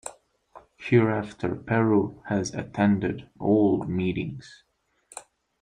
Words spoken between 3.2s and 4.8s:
all meetings.